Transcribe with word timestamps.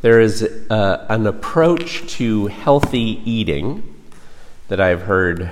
there 0.00 0.20
is 0.20 0.42
uh, 0.70 1.06
an 1.08 1.26
approach 1.26 2.06
to 2.14 2.46
healthy 2.46 3.20
eating 3.24 3.96
that 4.68 4.80
I've 4.80 5.02
heard 5.02 5.50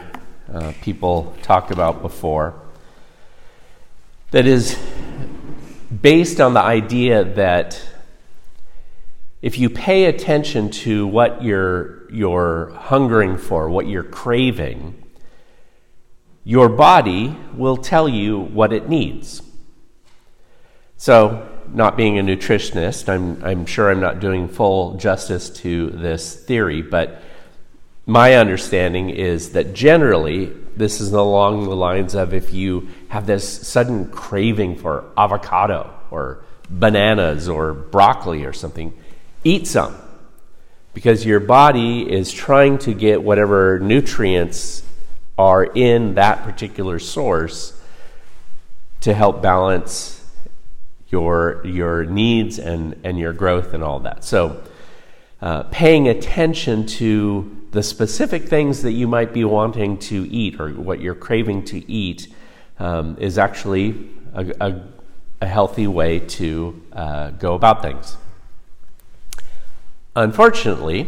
uh, 0.53 0.72
people 0.83 1.34
talk 1.42 1.72
about 1.72 2.00
before 2.00 2.54
that 4.30 4.46
is 4.46 4.78
based 6.00 6.40
on 6.40 6.54
the 6.54 6.60
idea 6.60 7.24
that 7.24 7.82
if 9.43 9.59
you 9.59 9.68
pay 9.68 10.04
attention 10.04 10.70
to 10.70 11.06
what 11.08 11.42
you're, 11.42 12.08
you're 12.12 12.70
hungering 12.70 13.38
for, 13.38 13.68
what 13.68 13.88
you're 13.88 14.04
craving, 14.04 15.02
your 16.44 16.68
body 16.68 17.36
will 17.54 17.76
tell 17.76 18.08
you 18.08 18.38
what 18.38 18.72
it 18.72 18.88
needs. 18.88 19.42
So, 20.96 21.55
not 21.74 21.96
being 21.96 22.18
a 22.18 22.22
nutritionist, 22.22 23.08
I'm, 23.08 23.42
I'm 23.44 23.66
sure 23.66 23.90
I'm 23.90 24.00
not 24.00 24.20
doing 24.20 24.48
full 24.48 24.94
justice 24.94 25.50
to 25.60 25.90
this 25.90 26.34
theory, 26.34 26.82
but 26.82 27.22
my 28.07 28.34
understanding 28.34 29.11
is 29.11 29.52
that 29.52 29.74
generally 29.74 30.52
this 30.76 31.00
is 31.00 31.12
along 31.12 31.64
the 31.64 31.74
lines 31.74 32.15
of 32.15 32.33
if 32.34 32.52
you 32.52 32.88
have 33.09 33.27
this 33.27 33.66
sudden 33.66 34.10
craving 34.10 34.77
for 34.77 35.05
avocado 35.16 35.93
or 36.10 36.45
bananas 36.69 37.48
or 37.48 37.73
broccoli 37.73 38.45
or 38.45 38.52
something, 38.52 38.93
eat 39.43 39.66
some. 39.66 39.96
Because 40.95 41.27
your 41.27 41.41
body 41.41 42.10
is 42.10 42.33
trying 42.33 42.79
to 42.79 42.95
get 42.95 43.23
whatever 43.23 43.79
nutrients 43.79 44.83
are 45.37 45.65
in 45.65 46.15
that 46.15 46.43
particular 46.45 46.98
source 46.98 47.79
to 49.01 49.12
help 49.12 49.43
balance 49.43 50.16
your, 51.09 51.65
your 51.65 52.05
needs 52.05 52.59
and, 52.59 52.98
and 53.05 53.19
your 53.19 53.33
growth 53.33 53.74
and 53.74 53.83
all 53.83 54.01
that. 54.01 54.24
So, 54.24 54.62
uh, 55.41 55.65
paying 55.65 56.09
attention 56.09 56.87
to 56.87 57.66
the 57.73 57.82
specific 57.82 58.48
things 58.48 58.82
that 58.82 58.93
you 58.93 59.07
might 59.07 59.35
be 59.35 59.45
wanting 59.45 59.98
to 59.98 60.26
eat 60.30 60.59
or 60.59 60.71
what 60.71 61.01
you're 61.01 61.15
craving 61.15 61.63
to 61.66 61.90
eat 61.90 62.29
um, 62.79 63.16
is 63.21 63.37
actually 63.37 64.10
a, 64.32 64.46
a, 64.60 64.82
a, 65.42 65.46
healthy 65.46 65.86
way 65.86 66.20
to 66.20 66.82
uh, 66.92 67.30
go 67.30 67.54
about 67.54 67.82
things. 67.82 68.16
Unfortunately, 70.14 71.06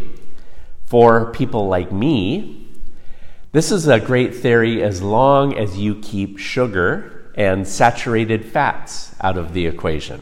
for 0.84 1.33
people 1.33 1.66
like 1.66 1.90
me, 1.90 2.68
this 3.52 3.72
is 3.72 3.88
a 3.88 3.98
great 3.98 4.34
theory 4.34 4.83
as 4.83 5.00
long 5.00 5.56
as 5.56 5.78
you 5.78 5.94
keep 5.94 6.38
sugar 6.38 7.17
and 7.39 7.67
saturated 7.69 8.44
fats 8.44 9.14
out 9.20 9.39
of 9.39 9.55
the 9.55 9.64
equation 9.67 10.20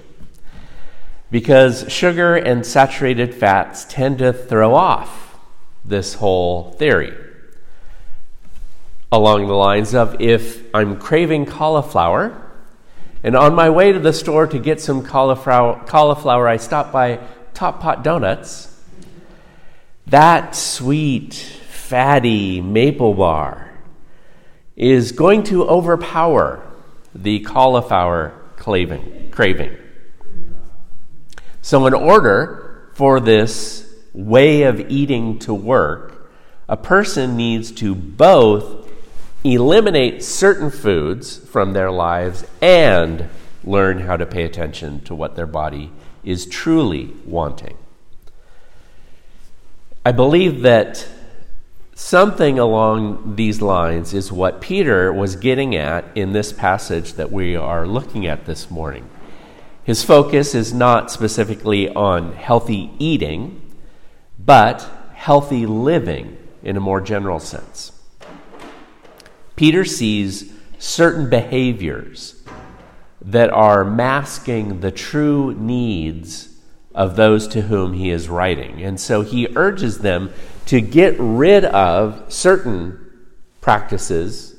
because 1.30 1.90
sugar 1.90 2.36
and 2.36 2.64
saturated 2.64 3.34
fats 3.34 3.86
tend 3.86 4.18
to 4.18 4.32
throw 4.32 4.74
off 4.74 5.38
this 5.84 6.14
whole 6.14 6.72
theory. 6.72 7.12
Along 9.10 9.46
the 9.46 9.54
lines 9.54 9.94
of 9.94 10.20
if 10.20 10.62
I'm 10.74 10.98
craving 10.98 11.46
cauliflower, 11.46 12.42
and 13.22 13.34
on 13.34 13.54
my 13.54 13.70
way 13.70 13.92
to 13.92 13.98
the 13.98 14.12
store 14.12 14.46
to 14.48 14.58
get 14.58 14.80
some 14.80 15.02
cauliflower, 15.02 15.82
cauliflower 15.86 16.46
I 16.46 16.58
stop 16.58 16.92
by 16.92 17.20
Top 17.54 17.80
Pot 17.80 18.04
Donuts, 18.04 18.78
that 20.06 20.54
sweet, 20.54 21.32
fatty 21.34 22.60
maple 22.60 23.14
bar 23.14 23.72
is 24.76 25.12
going 25.12 25.44
to 25.44 25.64
overpower 25.64 26.65
the 27.22 27.40
cauliflower 27.40 28.34
craving. 28.56 29.30
craving. 29.30 29.76
So, 31.62 31.86
in 31.86 31.94
order 31.94 32.88
for 32.94 33.20
this 33.20 33.92
way 34.12 34.62
of 34.62 34.90
eating 34.90 35.38
to 35.40 35.52
work, 35.52 36.30
a 36.68 36.76
person 36.76 37.36
needs 37.36 37.70
to 37.72 37.94
both 37.94 38.90
eliminate 39.44 40.22
certain 40.22 40.70
foods 40.70 41.36
from 41.36 41.72
their 41.72 41.90
lives 41.90 42.44
and 42.60 43.28
learn 43.64 44.00
how 44.00 44.16
to 44.16 44.26
pay 44.26 44.44
attention 44.44 45.00
to 45.00 45.14
what 45.14 45.36
their 45.36 45.46
body 45.46 45.90
is 46.24 46.46
truly 46.46 47.10
wanting. 47.24 47.76
I 50.04 50.12
believe 50.12 50.62
that 50.62 51.06
something 51.96 52.58
along 52.58 53.36
these 53.36 53.62
lines 53.62 54.12
is 54.12 54.30
what 54.30 54.60
Peter 54.60 55.10
was 55.10 55.34
getting 55.34 55.74
at 55.74 56.04
in 56.14 56.32
this 56.32 56.52
passage 56.52 57.14
that 57.14 57.32
we 57.32 57.56
are 57.56 57.86
looking 57.86 58.26
at 58.26 58.44
this 58.44 58.70
morning. 58.70 59.08
His 59.82 60.04
focus 60.04 60.54
is 60.54 60.74
not 60.74 61.10
specifically 61.10 61.88
on 61.88 62.34
healthy 62.34 62.90
eating, 62.98 63.62
but 64.38 64.86
healthy 65.14 65.64
living 65.64 66.36
in 66.62 66.76
a 66.76 66.80
more 66.80 67.00
general 67.00 67.40
sense. 67.40 67.92
Peter 69.56 69.82
sees 69.82 70.52
certain 70.78 71.30
behaviors 71.30 72.44
that 73.22 73.48
are 73.48 73.84
masking 73.86 74.80
the 74.80 74.90
true 74.90 75.54
needs 75.54 76.58
of 76.94 77.16
those 77.16 77.48
to 77.48 77.62
whom 77.62 77.94
he 77.94 78.10
is 78.10 78.28
writing. 78.28 78.82
And 78.82 79.00
so 79.00 79.22
he 79.22 79.48
urges 79.56 80.00
them 80.00 80.30
to 80.66 80.80
get 80.80 81.14
rid 81.18 81.64
of 81.64 82.32
certain 82.32 82.98
practices, 83.60 84.54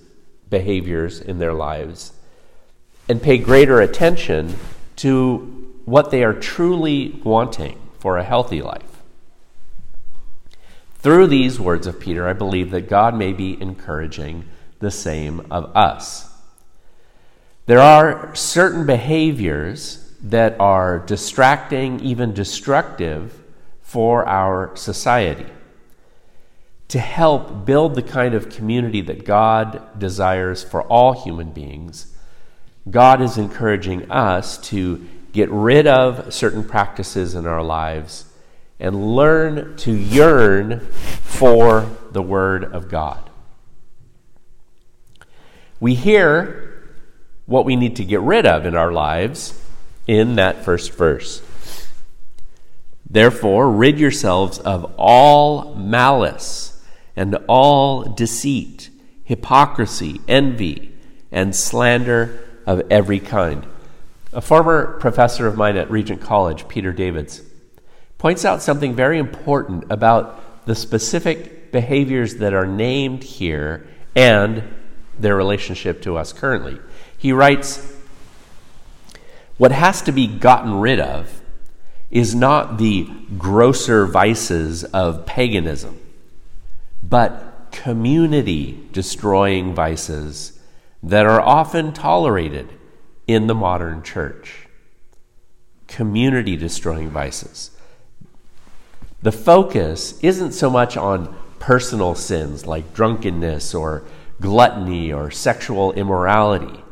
behaviors 0.50 1.20
in 1.20 1.40
their 1.40 1.54
lives, 1.54 2.14
and 3.08 3.22
pay 3.22 3.38
greater 3.38 3.80
attention 3.80 4.56
to 4.98 5.38
what 5.86 6.12
they 6.12 6.24
are 6.24 6.34
truly 6.34 7.22
wanting 7.24 7.80
for 8.00 8.18
a 8.18 8.24
healthy 8.24 8.62
life. 8.62 9.02
Through 11.00 11.28
these 11.28 11.60
words 11.60 11.88
of 11.88 12.00
Peter, 12.00 12.28
I 12.28 12.34
believe 12.34 12.72
that 12.72 12.90
God 12.90 13.16
may 13.16 13.32
be 13.32 13.62
encouraging 13.62 14.46
the 14.80 14.92
same 14.92 15.46
of 15.52 15.76
us. 15.76 16.30
There 17.66 17.80
are 17.80 18.34
certain 18.36 18.86
behaviors 18.86 20.12
that 20.22 20.60
are 20.60 21.00
distracting, 21.00 22.00
even 22.00 22.34
destructive 22.34 23.42
for 23.82 24.28
our 24.28 24.76
society. 24.76 25.46
To 26.90 27.00
help 27.00 27.66
build 27.66 27.96
the 27.96 28.02
kind 28.02 28.34
of 28.34 28.50
community 28.50 29.02
that 29.02 29.26
God 29.26 30.00
desires 30.00 30.64
for 30.64 30.84
all 30.84 31.12
human 31.12 31.52
beings, 31.52 32.16
God 32.90 33.22
is 33.22 33.38
encouraging 33.38 34.10
us 34.10 34.58
to 34.70 35.06
get 35.34 35.50
rid 35.52 35.86
of 35.86 36.34
certain 36.34 36.64
practices 36.64 37.36
in 37.36 37.46
our 37.46 37.62
lives 37.62 38.26
and 38.80 39.16
learn 39.16 39.76
to 39.78 39.92
yearn 39.92 40.80
for 40.80 41.90
the 42.12 42.22
Word 42.22 42.64
of 42.64 42.90
God. 42.90 43.30
We 45.80 45.94
hear 45.96 46.96
what 47.46 47.66
we 47.66 47.76
need 47.76 47.98
to 47.98 48.06
get 48.06 48.22
rid 48.22 48.46
of 48.46 48.66
in 48.66 48.76
our 48.76 48.92
lives 48.92 49.60
in 50.08 50.36
that 50.36 50.64
first 50.64 50.94
verse. 50.94 51.42
Therefore, 53.10 53.72
rid 53.72 54.00
yourselves 54.00 54.60
of 54.60 54.94
all 54.98 55.76
malice 55.76 56.77
and 57.18 57.36
all 57.48 58.04
deceit, 58.04 58.90
hypocrisy, 59.24 60.22
envy, 60.28 60.94
and 61.32 61.54
slander 61.54 62.40
of 62.66 62.82
every 62.90 63.20
kind. 63.20 63.66
A 64.32 64.40
former 64.40 64.98
professor 65.00 65.48
of 65.48 65.58
mine 65.58 65.76
at 65.76 65.90
Regent 65.90 66.22
College, 66.22 66.68
Peter 66.68 66.94
Davids, 66.94 67.42
points 68.18 68.46
out 68.46 68.62
something 68.62 68.96
very 68.96 69.18
important 69.18 69.86
about 69.90 70.66
the 70.66 70.76
specific 70.76 71.72
behaviors 71.72 72.36
that 72.36 72.54
are 72.54 72.68
named 72.68 73.24
here 73.24 73.88
and 74.16 74.64
their 75.20 75.36
relationship 75.36 76.02
to 76.04 76.18
us 76.18 76.34
currently. 76.34 76.78
He 77.18 77.32
writes 77.32 77.96
What 79.58 79.72
has 79.72 80.02
to 80.04 80.12
be 80.12 80.28
gotten 80.28 80.80
rid 80.80 81.00
of 81.00 81.42
is 82.12 82.36
not 82.36 82.78
the 82.78 83.10
grosser 83.38 84.06
vices 84.06 84.84
of 84.86 85.26
paganism, 85.26 86.00
but 87.08 87.70
community 87.72 88.88
destroying 88.92 89.74
vices 89.74 90.60
that 91.04 91.26
are 91.26 91.42
often 91.42 91.94
tolerated 91.94 92.70
in 93.28 93.48
the 93.48 93.56
modern 93.56 94.02
church 94.02 94.68
community 95.88 96.58
destroying 96.58 97.10
vices. 97.10 97.72
The 99.22 99.32
focus 99.32 100.20
isn't 100.22 100.52
so 100.52 100.70
much 100.70 100.98
on 100.98 101.36
personal 101.60 102.14
sins 102.14 102.66
like 102.66 102.94
drunkenness 102.94 103.74
or 103.74 104.04
gluttony 104.40 105.12
or 105.12 105.32
sexual 105.32 105.94
immorality. 105.94 106.84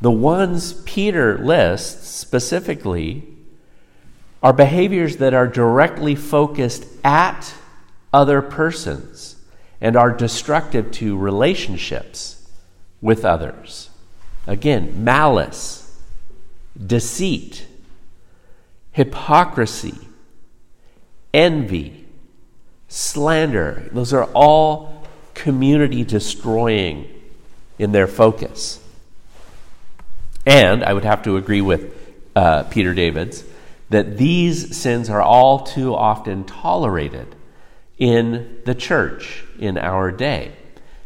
The 0.00 0.10
ones 0.10 0.82
Peter 0.84 1.38
lists 1.38 2.08
specifically 2.08 3.28
are 4.42 4.52
behaviors 4.52 5.18
that 5.18 5.34
are 5.34 5.46
directly 5.46 6.14
focused 6.14 6.86
at 7.04 7.54
other 8.14 8.40
persons 8.40 9.34
and 9.80 9.96
are 9.96 10.12
destructive 10.12 10.92
to 10.92 11.18
relationships 11.18 12.48
with 13.02 13.24
others. 13.24 13.90
Again, 14.46 15.02
malice, 15.02 16.00
deceit, 16.86 17.66
hypocrisy, 18.92 19.98
envy, 21.34 22.06
slander. 22.88 23.88
Those 23.90 24.12
are 24.12 24.26
all 24.26 25.04
community 25.34 26.04
destroying 26.04 27.10
in 27.80 27.90
their 27.90 28.06
focus. 28.06 28.80
And 30.46 30.84
I 30.84 30.92
would 30.92 31.04
have 31.04 31.24
to 31.24 31.36
agree 31.36 31.60
with 31.60 31.92
uh, 32.36 32.62
Peter 32.64 32.94
Davids 32.94 33.42
that 33.90 34.18
these 34.18 34.76
sins 34.76 35.10
are 35.10 35.20
all 35.20 35.64
too 35.64 35.94
often 35.94 36.44
tolerated 36.44 37.34
in 37.98 38.60
the 38.64 38.74
church 38.74 39.44
in 39.58 39.78
our 39.78 40.10
day. 40.10 40.52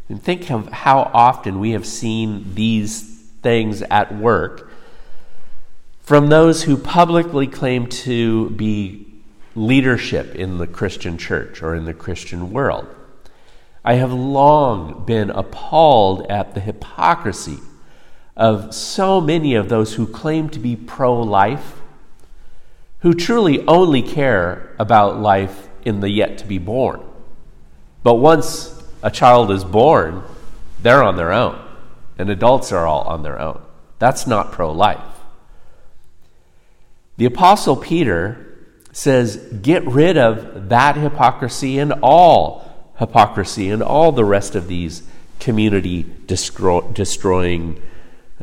And 0.08 0.22
think 0.22 0.50
of 0.50 0.68
how 0.68 1.10
often 1.12 1.60
we 1.60 1.72
have 1.72 1.86
seen 1.86 2.54
these 2.54 3.02
things 3.42 3.82
at 3.82 4.14
work 4.14 4.70
from 6.00 6.28
those 6.28 6.62
who 6.62 6.76
publicly 6.76 7.46
claim 7.46 7.86
to 7.86 8.48
be 8.50 9.06
leadership 9.54 10.34
in 10.34 10.56
the 10.58 10.66
Christian 10.66 11.18
church 11.18 11.62
or 11.62 11.74
in 11.74 11.84
the 11.84 11.92
Christian 11.92 12.50
world. 12.50 12.86
I 13.84 13.94
have 13.94 14.12
long 14.12 15.04
been 15.04 15.30
appalled 15.30 16.26
at 16.30 16.54
the 16.54 16.60
hypocrisy 16.60 17.58
of 18.36 18.74
so 18.74 19.20
many 19.20 19.54
of 19.54 19.68
those 19.68 19.94
who 19.94 20.06
claim 20.06 20.48
to 20.50 20.58
be 20.58 20.76
pro 20.76 21.20
life, 21.20 21.80
who 23.00 23.12
truly 23.12 23.66
only 23.66 24.00
care 24.00 24.74
about 24.78 25.20
life 25.20 25.67
in 25.88 26.00
the 26.00 26.10
yet 26.10 26.38
to 26.38 26.46
be 26.46 26.58
born. 26.58 27.02
But 28.02 28.14
once 28.14 28.80
a 29.02 29.10
child 29.10 29.50
is 29.50 29.64
born, 29.64 30.22
they're 30.80 31.02
on 31.02 31.16
their 31.16 31.32
own, 31.32 31.60
and 32.18 32.30
adults 32.30 32.70
are 32.70 32.86
all 32.86 33.02
on 33.02 33.22
their 33.22 33.40
own. 33.40 33.60
That's 33.98 34.26
not 34.26 34.52
pro 34.52 34.70
life. 34.70 35.02
The 37.16 37.24
Apostle 37.24 37.76
Peter 37.76 38.44
says, 38.92 39.36
Get 39.36 39.84
rid 39.86 40.16
of 40.16 40.68
that 40.68 40.96
hypocrisy 40.96 41.78
and 41.78 41.92
all 42.02 42.92
hypocrisy 42.98 43.70
and 43.70 43.82
all 43.82 44.12
the 44.12 44.24
rest 44.24 44.54
of 44.54 44.68
these 44.68 45.02
community 45.40 46.04
destroy- 46.26 46.88
destroying 46.92 47.82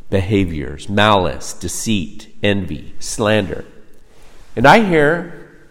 behaviors 0.09 0.89
malice, 0.89 1.53
deceit, 1.53 2.33
envy, 2.43 2.93
slander. 2.99 3.65
And 4.55 4.65
I 4.65 4.83
hear 4.83 5.67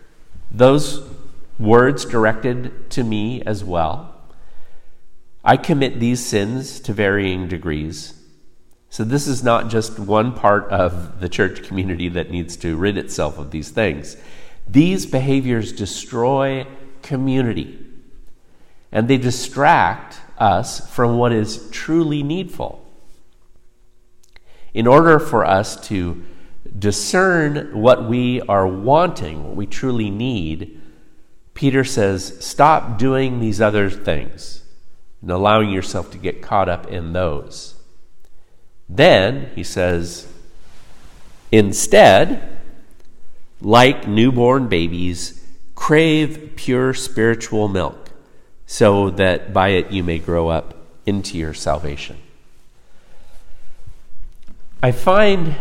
those 0.50 1.13
words 1.58 2.04
directed 2.04 2.90
to 2.90 3.04
me 3.04 3.42
as 3.42 3.62
well. 3.64 4.14
I 5.44 5.56
commit 5.56 6.00
these 6.00 6.24
sins 6.24 6.80
to 6.80 6.92
varying 6.92 7.48
degrees. 7.48 8.14
So, 8.88 9.04
this 9.04 9.26
is 9.26 9.42
not 9.42 9.68
just 9.68 9.98
one 9.98 10.32
part 10.32 10.68
of 10.70 11.20
the 11.20 11.28
church 11.28 11.62
community 11.64 12.08
that 12.10 12.30
needs 12.30 12.56
to 12.58 12.76
rid 12.76 12.96
itself 12.96 13.38
of 13.38 13.50
these 13.50 13.70
things. 13.70 14.16
These 14.66 15.06
behaviors 15.06 15.72
destroy 15.72 16.66
community, 17.02 17.78
and 18.90 19.08
they 19.08 19.18
distract 19.18 20.18
us 20.38 20.88
from 20.94 21.18
what 21.18 21.32
is 21.32 21.68
truly 21.70 22.22
needful. 22.22 22.80
In 24.72 24.86
order 24.86 25.18
for 25.18 25.44
us 25.44 25.76
to 25.88 26.24
discern 26.78 27.78
what 27.78 28.08
we 28.08 28.40
are 28.42 28.66
wanting, 28.66 29.44
what 29.44 29.56
we 29.56 29.66
truly 29.66 30.10
need, 30.10 30.80
Peter 31.54 31.84
says, 31.84 32.36
stop 32.44 32.98
doing 32.98 33.40
these 33.40 33.60
other 33.60 33.88
things 33.88 34.62
and 35.22 35.30
allowing 35.30 35.70
yourself 35.70 36.10
to 36.10 36.18
get 36.18 36.42
caught 36.42 36.68
up 36.68 36.86
in 36.88 37.12
those. 37.12 37.74
Then, 38.88 39.50
he 39.54 39.62
says, 39.62 40.26
instead, 41.50 42.58
like 43.60 44.06
newborn 44.06 44.68
babies, 44.68 45.42
crave 45.74 46.52
pure 46.56 46.92
spiritual 46.92 47.68
milk, 47.68 48.10
so 48.66 49.10
that 49.10 49.52
by 49.52 49.68
it 49.68 49.90
you 49.90 50.02
may 50.02 50.18
grow 50.18 50.48
up 50.48 50.74
into 51.06 51.38
your 51.38 51.54
salvation. 51.54 52.16
I 54.82 54.92
find 54.92 55.54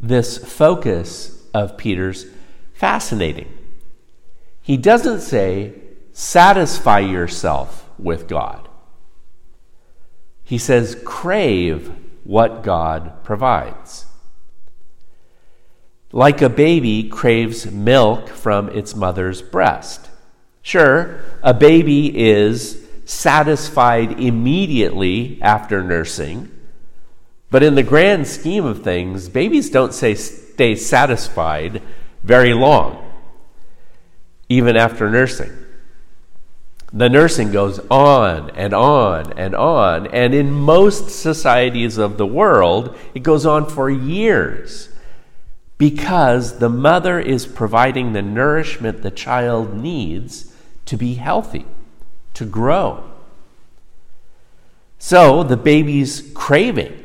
this 0.00 0.36
focus 0.36 1.42
of 1.54 1.78
Peter's 1.78 2.26
fascinating. 2.74 3.48
He 4.62 4.76
doesn't 4.76 5.20
say, 5.20 5.74
satisfy 6.12 7.00
yourself 7.00 7.88
with 7.98 8.28
God. 8.28 8.68
He 10.44 10.58
says, 10.58 11.00
crave 11.04 11.92
what 12.24 12.62
God 12.62 13.24
provides. 13.24 14.06
Like 16.12 16.42
a 16.42 16.48
baby 16.48 17.08
craves 17.08 17.70
milk 17.70 18.28
from 18.28 18.68
its 18.70 18.94
mother's 18.94 19.42
breast. 19.42 20.10
Sure, 20.62 21.20
a 21.42 21.54
baby 21.54 22.18
is 22.18 22.86
satisfied 23.04 24.20
immediately 24.20 25.40
after 25.40 25.82
nursing 25.82 26.50
but 27.50 27.64
in 27.64 27.74
the 27.74 27.82
grand 27.82 28.28
scheme 28.28 28.64
of 28.64 28.82
things, 28.82 29.28
babies 29.28 29.70
don't 29.70 29.92
say 29.92 30.14
stay 30.14 30.76
satisfied 30.76 31.82
very 32.22 32.54
long, 32.54 33.09
even 34.50 34.76
after 34.76 35.08
nursing. 35.08 35.50
The 36.92 37.08
nursing 37.08 37.52
goes 37.52 37.78
on 37.88 38.50
and 38.50 38.74
on 38.74 39.32
and 39.38 39.54
on, 39.54 40.08
and 40.08 40.34
in 40.34 40.50
most 40.50 41.08
societies 41.08 41.96
of 41.96 42.18
the 42.18 42.26
world, 42.26 42.98
it 43.14 43.22
goes 43.22 43.46
on 43.46 43.66
for 43.68 43.88
years 43.88 44.88
because 45.78 46.58
the 46.58 46.68
mother 46.68 47.20
is 47.20 47.46
providing 47.46 48.12
the 48.12 48.22
nourishment 48.22 49.02
the 49.02 49.10
child 49.12 49.72
needs 49.72 50.52
to 50.84 50.96
be 50.96 51.14
healthy, 51.14 51.64
to 52.34 52.44
grow. 52.44 53.04
So 54.98 55.44
the 55.44 55.56
baby's 55.56 56.28
craving 56.34 56.96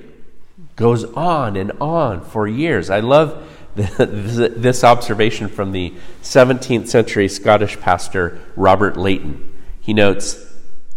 goes 0.75 1.05
on 1.13 1.55
and 1.55 1.71
on 1.79 2.21
for 2.21 2.47
years. 2.47 2.89
I 2.89 3.01
love 3.01 3.47
this 3.75 4.83
observation 4.83 5.49
from 5.49 5.71
the 5.71 5.93
17th 6.21 6.87
century 6.87 7.27
Scottish 7.27 7.79
pastor 7.79 8.39
Robert 8.55 8.97
Leighton. 8.97 9.53
He 9.81 9.93
notes, 9.93 10.53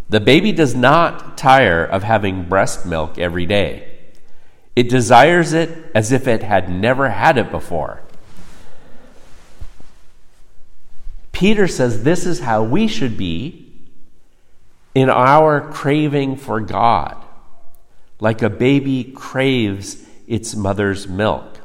The 0.09 0.21
baby 0.21 0.53
does 0.53 0.75
not 0.75 1.37
tire 1.37 1.85
of 1.85 2.03
having 2.03 2.49
breast 2.49 2.87
milk 2.87 3.19
every 3.19 3.47
day. 3.47 3.99
It 4.77 4.89
desires 4.89 5.53
it 5.53 5.91
as 5.95 6.13
if 6.13 6.29
it 6.29 6.43
had 6.43 6.71
never 6.71 7.11
had 7.11 7.37
it 7.37 7.51
before. 7.51 8.01
Peter 11.33 11.69
says 11.69 12.03
this 12.03 12.27
is 12.27 12.41
how 12.41 12.63
we 12.63 12.89
should 12.89 13.17
be 13.17 13.73
in 14.95 15.11
our 15.11 15.61
craving 15.73 16.37
for 16.37 16.61
God 16.61 17.17
like 18.21 18.43
a 18.43 18.51
baby 18.51 19.05
craves 19.05 20.05
its 20.27 20.55
mother's 20.55 21.07
milk. 21.07 21.58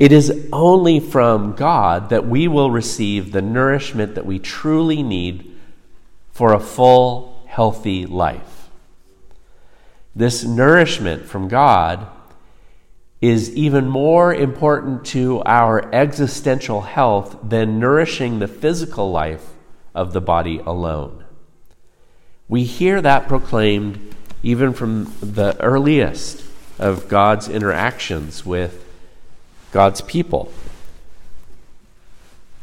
It 0.00 0.12
is 0.12 0.48
only 0.50 0.98
from 0.98 1.52
God 1.52 2.08
that 2.08 2.26
we 2.26 2.48
will 2.48 2.70
receive 2.70 3.32
the 3.32 3.42
nourishment 3.42 4.14
that 4.14 4.24
we 4.24 4.38
truly 4.38 5.02
need 5.02 5.54
for 6.32 6.54
a 6.54 6.58
full, 6.58 7.44
healthy 7.46 8.06
life. 8.06 8.70
This 10.16 10.42
nourishment 10.42 11.26
from 11.26 11.48
God 11.48 12.06
is 13.20 13.54
even 13.54 13.90
more 13.90 14.34
important 14.34 15.04
to 15.04 15.42
our 15.44 15.94
existential 15.94 16.80
health 16.80 17.36
than 17.42 17.78
nourishing 17.78 18.38
the 18.38 18.48
physical 18.48 19.10
life 19.10 19.50
of 19.94 20.14
the 20.14 20.22
body 20.22 20.60
alone. 20.60 21.26
We 22.48 22.64
hear 22.64 23.02
that 23.02 23.28
proclaimed 23.28 24.14
even 24.42 24.72
from 24.72 25.12
the 25.20 25.60
earliest 25.60 26.42
of 26.78 27.06
God's 27.06 27.50
interactions 27.50 28.46
with 28.46 28.86
God's 29.72 30.00
people. 30.00 30.52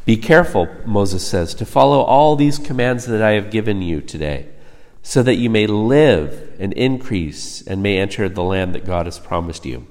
Be 0.06 0.18
careful, 0.18 0.68
Moses 0.86 1.28
says, 1.28 1.54
to 1.56 1.66
follow 1.66 2.02
all 2.02 2.36
these 2.36 2.60
commands 2.60 3.06
that 3.08 3.22
I 3.22 3.32
have 3.32 3.52
given 3.52 3.82
you 3.82 4.02
today, 4.02 4.48
so 5.04 5.22
that 5.24 5.36
you 5.36 5.50
may 5.50 5.68
live 5.68 6.56
and 6.60 6.72
increase 6.74 7.62
and 7.66 7.84
may 7.84 7.98
enter 7.98 8.30
the 8.30 8.44
land 8.44 8.74
that 8.76 8.86
God 8.86 9.06
has 9.06 9.20
promised 9.20 9.66
you. 9.66 9.86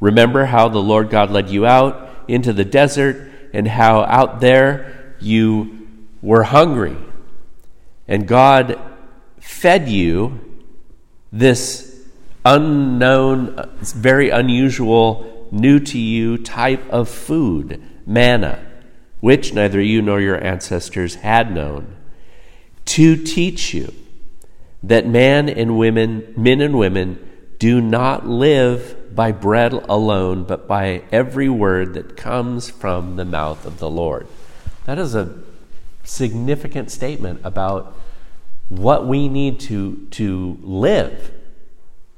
Remember 0.00 0.46
how 0.46 0.68
the 0.68 0.82
Lord 0.82 1.10
God 1.10 1.30
led 1.30 1.50
you 1.50 1.66
out 1.66 2.10
into 2.26 2.52
the 2.52 2.64
desert 2.64 3.30
and 3.52 3.68
how 3.68 4.02
out 4.02 4.40
there 4.40 5.14
you 5.20 5.88
were 6.22 6.44
hungry 6.44 6.96
and 8.10 8.26
God 8.26 8.76
fed 9.40 9.88
you 9.88 10.40
this 11.30 12.04
unknown, 12.44 13.70
very 13.80 14.30
unusual, 14.30 15.29
new 15.50 15.78
to 15.80 15.98
you 15.98 16.38
type 16.38 16.88
of 16.90 17.08
food, 17.08 17.82
manna, 18.06 18.64
which 19.20 19.52
neither 19.52 19.80
you 19.80 20.00
nor 20.02 20.20
your 20.20 20.42
ancestors 20.42 21.16
had 21.16 21.52
known, 21.52 21.96
to 22.84 23.16
teach 23.16 23.74
you 23.74 23.92
that 24.82 25.06
man 25.06 25.48
and 25.48 25.78
women, 25.78 26.32
men 26.36 26.60
and 26.60 26.78
women, 26.78 27.18
do 27.58 27.80
not 27.80 28.26
live 28.26 29.14
by 29.14 29.32
bread 29.32 29.72
alone, 29.72 30.44
but 30.44 30.66
by 30.66 31.02
every 31.12 31.48
word 31.48 31.94
that 31.94 32.16
comes 32.16 32.70
from 32.70 33.16
the 33.16 33.24
mouth 33.24 33.66
of 33.66 33.78
the 33.78 33.90
Lord. 33.90 34.26
That 34.86 34.98
is 34.98 35.14
a 35.14 35.38
significant 36.04 36.90
statement 36.90 37.40
about 37.44 37.94
what 38.70 39.06
we 39.06 39.28
need 39.28 39.60
to, 39.60 40.06
to 40.12 40.58
live, 40.62 41.32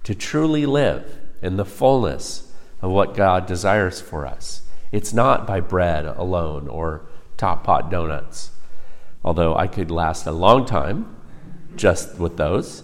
to 0.05 0.15
truly 0.15 0.65
live 0.65 1.19
in 1.41 1.57
the 1.57 1.65
fullness 1.65 2.52
of 2.83 2.91
what 2.91 3.15
God 3.15 3.47
desires 3.47 4.01
for 4.01 4.27
us. 4.27 4.63
It's 4.91 5.15
not 5.15 5.47
by 5.47 5.61
bread 5.61 6.05
alone 6.05 6.69
or 6.69 7.07
top 7.37 7.65
pot 7.65 7.91
donuts, 7.91 8.51
although 9.25 9.57
I 9.57 9.69
could 9.69 9.91
last 9.91 10.27
a 10.27 10.33
long 10.33 10.67
time 10.67 11.17
just 11.77 12.19
with 12.19 12.37
those. 12.37 12.83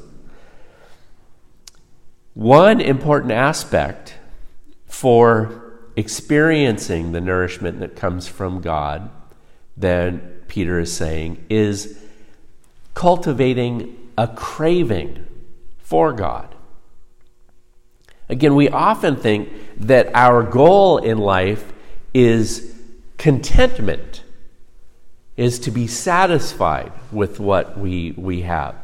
One 2.34 2.80
important 2.80 3.32
aspect 3.32 4.14
for 4.86 5.74
experiencing 5.96 7.12
the 7.12 7.20
nourishment 7.20 7.80
that 7.80 7.96
comes 7.96 8.28
from 8.28 8.60
God, 8.60 9.10
then 9.76 10.20
Peter 10.46 10.78
is 10.78 10.92
saying, 10.92 11.44
is 11.50 11.98
cultivating 12.94 13.96
a 14.16 14.28
craving 14.28 15.26
for 15.78 16.12
God. 16.12 16.54
Again, 18.28 18.54
we 18.54 18.68
often 18.68 19.16
think 19.16 19.50
that 19.78 20.14
our 20.14 20.42
goal 20.42 20.98
in 20.98 21.18
life 21.18 21.72
is 22.12 22.74
contentment, 23.16 24.22
is 25.36 25.58
to 25.60 25.70
be 25.70 25.86
satisfied 25.86 26.92
with 27.10 27.40
what 27.40 27.78
we, 27.78 28.12
we 28.16 28.42
have. 28.42 28.74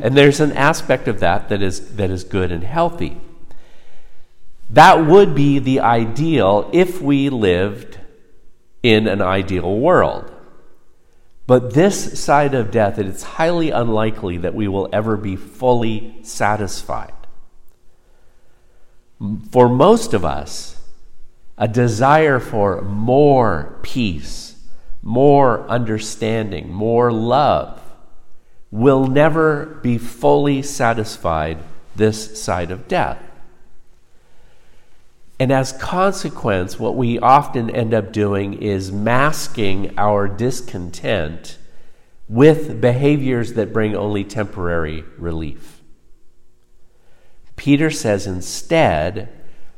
And 0.00 0.16
there's 0.16 0.40
an 0.40 0.52
aspect 0.52 1.08
of 1.08 1.20
that 1.20 1.48
that 1.50 1.62
is, 1.62 1.96
that 1.96 2.10
is 2.10 2.24
good 2.24 2.50
and 2.50 2.64
healthy. 2.64 3.16
That 4.70 5.06
would 5.06 5.34
be 5.34 5.58
the 5.58 5.80
ideal 5.80 6.68
if 6.72 7.00
we 7.00 7.30
lived 7.30 7.98
in 8.82 9.06
an 9.06 9.22
ideal 9.22 9.78
world. 9.78 10.30
But 11.46 11.72
this 11.72 12.20
side 12.22 12.54
of 12.54 12.70
death, 12.70 12.98
it's 12.98 13.22
highly 13.22 13.70
unlikely 13.70 14.36
that 14.38 14.54
we 14.54 14.68
will 14.68 14.88
ever 14.92 15.16
be 15.16 15.36
fully 15.36 16.18
satisfied. 16.22 17.12
For 19.50 19.68
most 19.68 20.14
of 20.14 20.24
us, 20.24 20.80
a 21.56 21.66
desire 21.66 22.38
for 22.38 22.82
more 22.82 23.78
peace, 23.82 24.62
more 25.02 25.68
understanding, 25.68 26.72
more 26.72 27.10
love, 27.10 27.80
will 28.70 29.06
never 29.06 29.66
be 29.82 29.98
fully 29.98 30.62
satisfied 30.62 31.58
this 31.96 32.40
side 32.40 32.70
of 32.70 32.86
death. 32.86 33.22
And 35.40 35.52
as 35.52 35.72
consequence, 35.72 36.78
what 36.78 36.96
we 36.96 37.18
often 37.18 37.70
end 37.70 37.94
up 37.94 38.12
doing 38.12 38.54
is 38.54 38.90
masking 38.92 39.96
our 39.96 40.28
discontent 40.28 41.58
with 42.28 42.80
behaviors 42.80 43.54
that 43.54 43.72
bring 43.72 43.96
only 43.96 44.24
temporary 44.24 45.04
relief. 45.16 45.77
Peter 47.58 47.90
says 47.90 48.26
instead, 48.26 49.28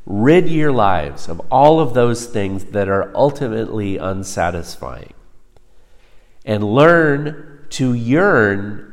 rid 0.06 0.49
your 0.49 0.70
lives 0.70 1.28
of 1.28 1.40
all 1.50 1.80
of 1.80 1.94
those 1.94 2.26
things 2.26 2.66
that 2.66 2.88
are 2.88 3.10
ultimately 3.16 3.96
unsatisfying 3.96 5.12
and 6.44 6.62
learn 6.62 7.64
to 7.70 7.92
yearn 7.92 8.92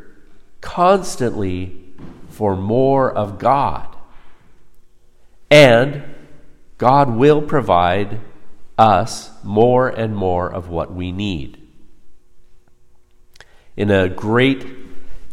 constantly 0.62 1.84
for 2.30 2.56
more 2.56 3.12
of 3.12 3.40
God. 3.40 3.96
And 5.50 6.04
God 6.78 7.16
will 7.16 7.42
provide 7.42 8.20
us 8.78 9.32
more 9.44 9.90
and 9.90 10.16
more 10.16 10.52
of 10.52 10.70
what 10.70 10.94
we 10.94 11.12
need. 11.12 11.62
In 13.76 13.90
a 13.90 14.10
great 14.10 14.66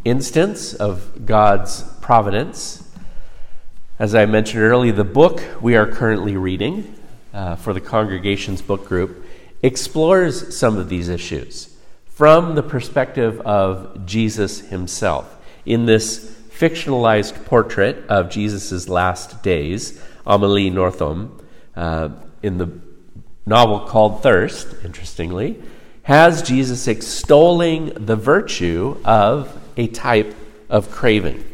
instance 0.05 0.73
of 0.73 1.27
God's 1.27 1.83
providence, 2.01 2.84
as 3.99 4.15
I 4.15 4.27
mentioned 4.27 4.63
earlier, 4.63 4.93
the 4.93 5.05
book 5.05 5.41
we 5.61 5.77
are 5.77 5.87
currently 5.87 6.37
reading 6.37 6.97
uh, 7.33 7.55
for 7.55 7.73
the 7.73 7.81
congregation's 7.81 8.61
book 8.61 8.87
group 8.87 9.25
explores 9.63 10.57
some 10.57 10.77
of 10.77 10.89
these 10.89 11.09
issues 11.09 11.77
from 12.05 12.57
the 12.57 12.63
perspective 12.63 13.41
of 13.43 14.05
Jesus 14.05 14.61
himself. 14.61 15.37
In 15.65 15.87
this 15.87 16.37
fictionalized 16.51 17.45
portrait 17.45 18.05
of 18.09 18.31
Jesus' 18.31 18.89
last 18.89 19.45
days, 19.45 20.03
Amelie 20.27 20.71
Nothomb, 20.71 21.41
uh, 21.77 22.09
in 22.43 22.59
the 22.59 22.71
novel 23.47 23.81
called 23.81 24.25
Thirst, 24.25 24.75
interestingly, 24.85 25.63
has 26.03 26.43
Jesus 26.43 26.89
extolling 26.89 27.95
the 27.95 28.17
virtue 28.17 29.01
of 29.05 29.57
a 29.77 29.87
type 29.87 30.35
of 30.69 30.91
craving. 30.91 31.45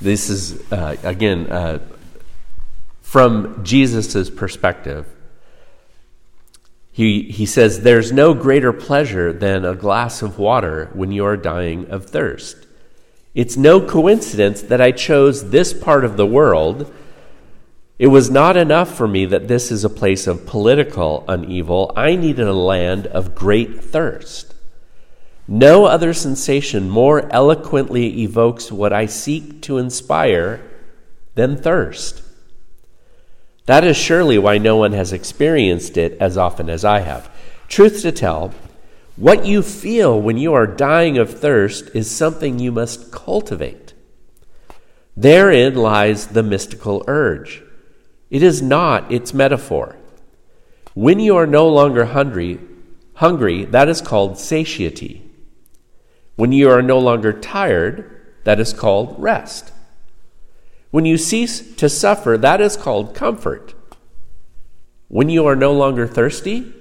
This 0.00 0.30
is, 0.30 0.72
uh, 0.72 0.96
again, 1.02 1.46
uh, 1.50 1.78
from 3.02 3.62
Jesus' 3.64 4.30
perspective. 4.30 5.06
He, 6.90 7.22
he 7.24 7.44
says, 7.44 7.80
There's 7.80 8.10
no 8.12 8.34
greater 8.34 8.72
pleasure 8.72 9.32
than 9.32 9.64
a 9.64 9.74
glass 9.74 10.22
of 10.22 10.38
water 10.38 10.90
when 10.94 11.12
you 11.12 11.24
are 11.24 11.36
dying 11.36 11.90
of 11.90 12.06
thirst. 12.06 12.66
It's 13.34 13.56
no 13.56 13.80
coincidence 13.80 14.62
that 14.62 14.80
I 14.80 14.90
chose 14.90 15.50
this 15.50 15.72
part 15.72 16.04
of 16.04 16.16
the 16.16 16.26
world. 16.26 16.92
It 17.98 18.08
was 18.08 18.30
not 18.30 18.56
enough 18.56 18.96
for 18.96 19.06
me 19.06 19.26
that 19.26 19.48
this 19.48 19.70
is 19.70 19.84
a 19.84 19.90
place 19.90 20.26
of 20.26 20.46
political 20.46 21.24
upheaval. 21.28 21.92
I 21.94 22.16
needed 22.16 22.48
a 22.48 22.52
land 22.52 23.06
of 23.06 23.34
great 23.34 23.84
thirst. 23.84 24.54
No 25.52 25.86
other 25.86 26.14
sensation 26.14 26.88
more 26.88 27.28
eloquently 27.32 28.22
evokes 28.22 28.70
what 28.70 28.92
I 28.92 29.06
seek 29.06 29.62
to 29.62 29.78
inspire 29.78 30.60
than 31.34 31.56
thirst. 31.56 32.22
That 33.66 33.82
is 33.82 33.96
surely 33.96 34.38
why 34.38 34.58
no 34.58 34.76
one 34.76 34.92
has 34.92 35.12
experienced 35.12 35.96
it 35.96 36.16
as 36.20 36.36
often 36.36 36.70
as 36.70 36.84
I 36.84 37.00
have. 37.00 37.28
Truth 37.66 38.02
to 38.02 38.12
tell, 38.12 38.54
what 39.16 39.44
you 39.44 39.60
feel 39.60 40.20
when 40.20 40.38
you 40.38 40.54
are 40.54 40.68
dying 40.68 41.18
of 41.18 41.40
thirst 41.40 41.90
is 41.96 42.08
something 42.08 42.60
you 42.60 42.70
must 42.70 43.10
cultivate. 43.10 43.92
Therein 45.16 45.74
lies 45.74 46.28
the 46.28 46.44
mystical 46.44 47.02
urge. 47.08 47.60
It 48.30 48.44
is 48.44 48.62
not 48.62 49.10
its 49.10 49.34
metaphor. 49.34 49.96
When 50.94 51.18
you 51.18 51.34
are 51.36 51.46
no 51.48 51.68
longer 51.68 52.04
hungry, 52.04 52.60
hungry, 53.14 53.64
that 53.64 53.88
is 53.88 54.00
called 54.00 54.38
satiety. 54.38 55.26
When 56.40 56.52
you 56.52 56.70
are 56.70 56.80
no 56.80 56.98
longer 56.98 57.34
tired, 57.34 58.18
that 58.44 58.58
is 58.58 58.72
called 58.72 59.14
rest. 59.18 59.72
When 60.90 61.04
you 61.04 61.18
cease 61.18 61.74
to 61.74 61.86
suffer, 61.86 62.38
that 62.38 62.62
is 62.62 62.78
called 62.78 63.14
comfort. 63.14 63.74
When 65.08 65.28
you 65.28 65.44
are 65.44 65.54
no 65.54 65.74
longer 65.74 66.06
thirsty, 66.06 66.72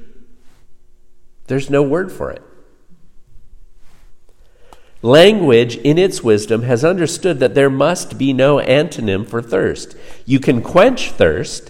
there's 1.48 1.70
no 1.70 1.84
word 1.84 2.10
for 2.10 2.32
it. 2.32 2.42
Language, 5.01 5.75
in 5.75 5.98
its 5.98 6.24
wisdom, 6.24 6.62
has 6.62 6.86
understood 6.86 7.42
that 7.42 7.54
there 7.54 7.70
must 7.70 8.18
be 8.18 8.32
no 8.32 8.60
antonym 8.60 9.28
for 9.28 9.42
thirst. 9.42 9.94
You 10.25 10.39
can 10.39 10.62
quench 10.62 11.12
thirst, 11.12 11.70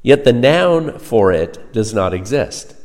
yet 0.00 0.24
the 0.24 0.32
noun 0.32 0.98
for 0.98 1.32
it 1.32 1.70
does 1.70 1.92
not 1.92 2.14
exist. 2.14 2.76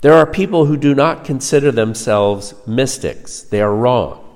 There 0.00 0.14
are 0.14 0.26
people 0.26 0.66
who 0.66 0.76
do 0.76 0.94
not 0.94 1.24
consider 1.24 1.70
themselves 1.70 2.54
mystics. 2.66 3.42
They 3.42 3.60
are 3.60 3.74
wrong. 3.74 4.26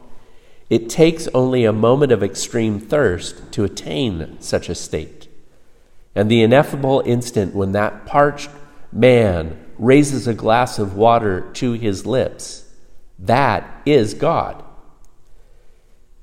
It 0.69 0.91
takes 0.91 1.29
only 1.29 1.65
a 1.65 1.73
moment 1.73 2.13
of 2.13 2.23
extreme 2.23 2.81
thirst 2.81 3.53
to 3.53 3.65
attain 3.65 4.37
such 4.41 4.69
a 4.69 4.75
state. 4.75 5.29
And 6.15 6.31
the 6.31 6.43
ineffable 6.43 7.03
instant 7.07 7.55
when 7.55 7.73
that 7.73 8.07
parched 8.07 8.51
man 8.93 9.59
raises 9.79 10.27
a 10.27 10.35
glass 10.35 10.79
of 10.79 10.97
water 10.97 11.51
to 11.55 11.73
his 11.73 12.07
lips, 12.07 12.69
that 13.19 13.83
is 13.87 14.15
God. 14.15 14.63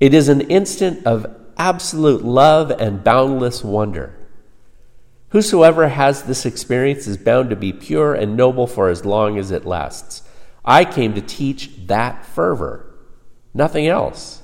It 0.00 0.14
is 0.14 0.28
an 0.28 0.40
instant 0.42 1.06
of 1.06 1.26
absolute 1.56 2.24
love 2.24 2.70
and 2.70 3.04
boundless 3.04 3.62
wonder. 3.62 4.16
Whosoever 5.32 5.88
has 5.88 6.24
this 6.24 6.44
experience 6.44 7.06
is 7.06 7.16
bound 7.16 7.48
to 7.50 7.56
be 7.56 7.72
pure 7.72 8.14
and 8.14 8.36
noble 8.36 8.66
for 8.66 8.90
as 8.90 9.06
long 9.06 9.38
as 9.38 9.50
it 9.50 9.64
lasts. 9.64 10.22
I 10.62 10.84
came 10.84 11.14
to 11.14 11.22
teach 11.22 11.70
that 11.86 12.26
fervor 12.26 12.94
nothing 13.54 13.86
else. 13.88 14.42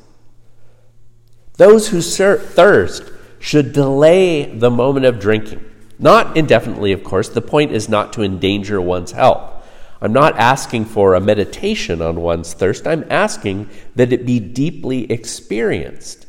Those 1.58 1.88
who 1.88 2.00
thirst 2.00 3.02
should 3.38 3.74
delay 3.74 4.46
the 4.46 4.70
moment 4.70 5.04
of 5.04 5.20
drinking. 5.20 5.64
Not 5.98 6.36
indefinitely, 6.36 6.92
of 6.92 7.04
course. 7.04 7.28
The 7.28 7.42
point 7.42 7.72
is 7.72 7.90
not 7.90 8.14
to 8.14 8.22
endanger 8.22 8.80
one's 8.80 9.12
health. 9.12 9.56
I'm 10.00 10.12
not 10.12 10.38
asking 10.38 10.86
for 10.86 11.14
a 11.14 11.20
meditation 11.20 12.00
on 12.00 12.20
one's 12.20 12.54
thirst. 12.54 12.86
I'm 12.86 13.04
asking 13.10 13.68
that 13.94 14.12
it 14.12 14.24
be 14.24 14.40
deeply 14.40 15.10
experienced. 15.12 16.26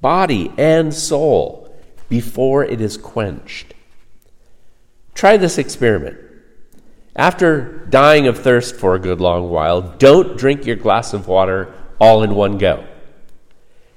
body 0.00 0.52
and 0.56 0.94
soul, 0.94 1.74
before 2.08 2.64
it 2.64 2.80
is 2.80 2.96
quenched. 2.96 3.74
Try 5.18 5.36
this 5.36 5.58
experiment. 5.58 6.16
After 7.16 7.84
dying 7.90 8.28
of 8.28 8.38
thirst 8.38 8.76
for 8.76 8.94
a 8.94 9.00
good 9.00 9.20
long 9.20 9.50
while, 9.50 9.82
don't 9.82 10.38
drink 10.38 10.64
your 10.64 10.76
glass 10.76 11.12
of 11.12 11.26
water 11.26 11.74
all 11.98 12.22
in 12.22 12.36
one 12.36 12.56
go. 12.56 12.86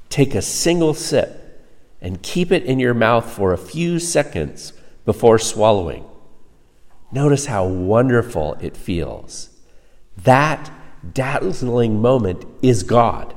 Take 0.10 0.34
a 0.34 0.42
single 0.42 0.96
sip 0.96 1.62
and 2.02 2.24
keep 2.24 2.52
it 2.52 2.64
in 2.64 2.80
your 2.80 2.96
mouth 2.96 3.32
for 3.32 3.54
a 3.54 3.58
few 3.60 4.00
seconds 4.00 4.74
before 5.06 5.38
swallowing. 5.38 6.06
Notice 7.12 7.46
how 7.46 7.68
wonderful 7.68 8.56
it 8.60 8.76
feels. 8.76 9.52
That 10.18 10.72
dazzling 11.14 12.02
moment 12.02 12.46
is 12.64 12.82
God. 12.82 13.36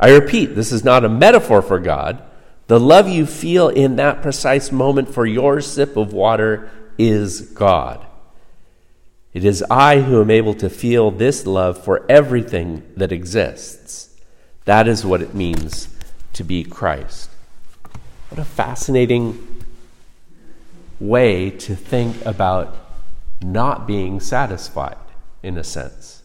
I 0.00 0.10
repeat, 0.10 0.56
this 0.56 0.72
is 0.72 0.82
not 0.82 1.04
a 1.04 1.08
metaphor 1.08 1.62
for 1.62 1.78
God. 1.78 2.20
The 2.66 2.80
love 2.80 3.08
you 3.08 3.26
feel 3.26 3.68
in 3.68 3.96
that 3.96 4.22
precise 4.22 4.72
moment 4.72 5.12
for 5.12 5.26
your 5.26 5.60
sip 5.60 5.96
of 5.96 6.12
water 6.12 6.70
is 6.96 7.42
God. 7.42 8.04
It 9.34 9.44
is 9.44 9.64
I 9.68 10.00
who 10.00 10.20
am 10.20 10.30
able 10.30 10.54
to 10.54 10.70
feel 10.70 11.10
this 11.10 11.44
love 11.44 11.82
for 11.82 12.06
everything 12.08 12.84
that 12.96 13.12
exists. 13.12 14.16
That 14.64 14.88
is 14.88 15.04
what 15.04 15.20
it 15.20 15.34
means 15.34 15.88
to 16.34 16.44
be 16.44 16.64
Christ. 16.64 17.30
What 18.30 18.40
a 18.40 18.44
fascinating 18.44 19.64
way 21.00 21.50
to 21.50 21.74
think 21.74 22.24
about 22.24 22.76
not 23.42 23.86
being 23.86 24.20
satisfied, 24.20 24.96
in 25.42 25.58
a 25.58 25.64
sense, 25.64 26.22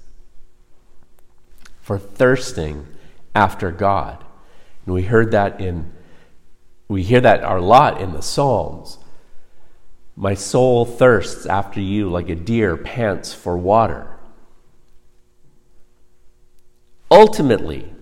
for 1.81 1.99
thirsting 1.99 2.87
after 3.35 3.71
God. 3.71 4.23
And 4.85 4.95
we 4.95 5.03
heard 5.03 5.31
that 5.31 5.59
in 5.59 5.91
we 6.89 7.03
hear 7.03 7.21
that 7.21 7.43
a 7.43 7.61
lot 7.61 8.01
in 8.01 8.13
the 8.13 8.21
Psalms. 8.21 8.97
My 10.15 10.33
soul 10.33 10.85
thirsts 10.85 11.45
after 11.45 11.79
you 11.79 12.09
like 12.09 12.27
a 12.29 12.35
deer 12.35 12.75
pants 12.75 13.31
for 13.31 13.55
water. 13.55 14.07
Ultimately, 17.11 17.93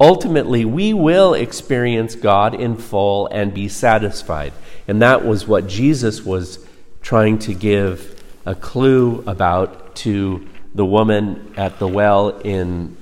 ultimately 0.00 0.64
we 0.64 0.92
will 0.94 1.34
experience 1.34 2.14
God 2.14 2.54
in 2.54 2.76
full 2.76 3.28
and 3.28 3.54
be 3.54 3.68
satisfied. 3.68 4.54
And 4.88 5.02
that 5.02 5.24
was 5.24 5.46
what 5.46 5.68
Jesus 5.68 6.22
was 6.22 6.66
trying 7.02 7.38
to 7.40 7.54
give 7.54 8.22
a 8.46 8.54
clue 8.54 9.22
about 9.26 9.94
to 9.96 10.48
the 10.74 10.86
woman 10.86 11.52
at 11.56 11.78
the 11.78 11.88
well 11.88 12.30
in 12.40 12.96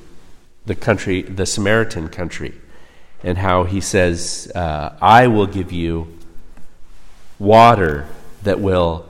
the 0.66 0.74
country, 0.74 1.22
the 1.22 1.46
Samaritan 1.46 2.08
country, 2.08 2.60
and 3.26 3.36
how 3.36 3.64
he 3.64 3.80
says, 3.80 4.50
uh, 4.54 4.96
I 5.02 5.26
will 5.26 5.48
give 5.48 5.72
you 5.72 6.16
water 7.40 8.06
that 8.44 8.60
will 8.60 9.04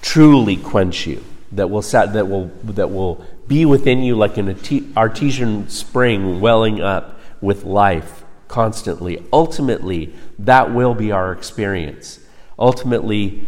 truly 0.00 0.56
quench 0.56 1.06
you, 1.06 1.22
that 1.52 1.68
will, 1.68 1.82
sat, 1.82 2.14
that 2.14 2.28
will, 2.28 2.46
that 2.64 2.90
will 2.90 3.26
be 3.46 3.66
within 3.66 4.02
you 4.02 4.16
like 4.16 4.38
an 4.38 4.58
artesian 4.96 5.68
spring 5.68 6.40
welling 6.40 6.80
up 6.80 7.20
with 7.42 7.64
life 7.64 8.24
constantly. 8.48 9.22
Ultimately, 9.34 10.14
that 10.38 10.72
will 10.72 10.94
be 10.94 11.12
our 11.12 11.30
experience. 11.30 12.20
Ultimately, 12.58 13.46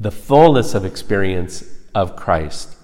the 0.00 0.10
fullness 0.10 0.72
of 0.72 0.86
experience 0.86 1.62
of 1.94 2.16
Christ 2.16 2.74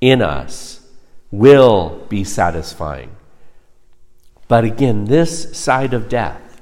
in 0.00 0.22
us 0.22 0.86
will 1.32 2.06
be 2.08 2.22
satisfying. 2.22 3.10
But 4.48 4.64
again, 4.64 5.06
this 5.06 5.56
side 5.56 5.94
of 5.94 6.08
death, 6.08 6.60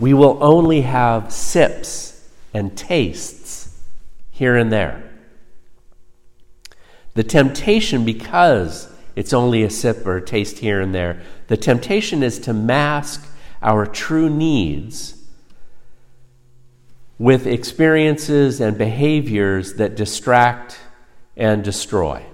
we 0.00 0.14
will 0.14 0.38
only 0.42 0.82
have 0.82 1.32
sips 1.32 2.28
and 2.54 2.76
tastes 2.76 3.78
here 4.30 4.56
and 4.56 4.72
there. 4.72 5.02
The 7.14 7.24
temptation, 7.24 8.04
because 8.04 8.88
it's 9.14 9.32
only 9.32 9.62
a 9.62 9.70
sip 9.70 10.06
or 10.06 10.16
a 10.16 10.24
taste 10.24 10.58
here 10.58 10.80
and 10.80 10.94
there, 10.94 11.22
the 11.48 11.56
temptation 11.56 12.22
is 12.22 12.38
to 12.40 12.52
mask 12.52 13.26
our 13.62 13.86
true 13.86 14.30
needs 14.30 15.22
with 17.18 17.46
experiences 17.46 18.60
and 18.60 18.76
behaviors 18.78 19.74
that 19.74 19.94
distract 19.94 20.78
and 21.36 21.62
destroy. 21.62 22.24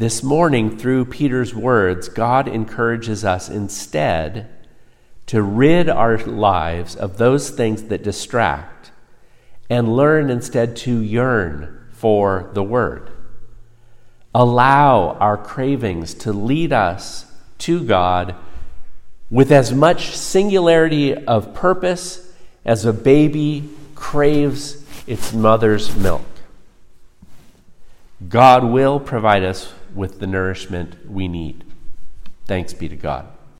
This 0.00 0.22
morning, 0.22 0.78
through 0.78 1.04
Peter's 1.04 1.54
words, 1.54 2.08
God 2.08 2.48
encourages 2.48 3.22
us 3.22 3.50
instead 3.50 4.48
to 5.26 5.42
rid 5.42 5.90
our 5.90 6.16
lives 6.16 6.96
of 6.96 7.18
those 7.18 7.50
things 7.50 7.82
that 7.82 8.02
distract 8.02 8.92
and 9.68 9.94
learn 9.94 10.30
instead 10.30 10.74
to 10.76 11.02
yearn 11.02 11.86
for 11.90 12.48
the 12.54 12.62
Word. 12.62 13.10
Allow 14.34 15.18
our 15.18 15.36
cravings 15.36 16.14
to 16.14 16.32
lead 16.32 16.72
us 16.72 17.30
to 17.58 17.84
God 17.84 18.34
with 19.30 19.52
as 19.52 19.70
much 19.70 20.16
singularity 20.16 21.14
of 21.14 21.52
purpose 21.52 22.32
as 22.64 22.86
a 22.86 22.94
baby 22.94 23.68
craves 23.94 24.82
its 25.06 25.34
mother's 25.34 25.94
milk. 25.94 26.24
God 28.26 28.64
will 28.64 28.98
provide 28.98 29.44
us 29.44 29.74
with 29.94 30.20
the 30.20 30.26
nourishment 30.26 30.96
we 31.08 31.28
need. 31.28 31.64
Thanks 32.46 32.72
be 32.72 32.88
to 32.88 32.96
God. 32.96 33.28